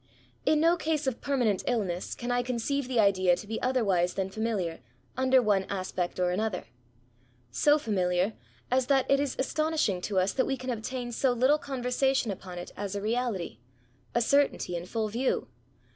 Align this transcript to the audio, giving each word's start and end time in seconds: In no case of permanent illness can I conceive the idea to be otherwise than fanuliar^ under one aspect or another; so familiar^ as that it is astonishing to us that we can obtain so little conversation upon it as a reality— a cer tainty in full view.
In 0.47 0.59
no 0.59 0.77
case 0.77 1.05
of 1.05 1.21
permanent 1.21 1.63
illness 1.67 2.15
can 2.15 2.31
I 2.31 2.41
conceive 2.41 2.87
the 2.87 2.99
idea 2.99 3.35
to 3.35 3.45
be 3.45 3.61
otherwise 3.61 4.15
than 4.15 4.31
fanuliar^ 4.31 4.79
under 5.15 5.43
one 5.43 5.63
aspect 5.65 6.19
or 6.19 6.31
another; 6.31 6.65
so 7.51 7.77
familiar^ 7.77 8.33
as 8.71 8.87
that 8.87 9.05
it 9.11 9.19
is 9.19 9.35
astonishing 9.37 10.01
to 10.01 10.17
us 10.17 10.33
that 10.33 10.47
we 10.47 10.57
can 10.57 10.71
obtain 10.71 11.11
so 11.11 11.33
little 11.33 11.59
conversation 11.59 12.31
upon 12.31 12.57
it 12.57 12.71
as 12.75 12.95
a 12.95 12.99
reality— 13.03 13.59
a 14.15 14.21
cer 14.21 14.47
tainty 14.47 14.75
in 14.75 14.87
full 14.87 15.07
view. 15.07 15.47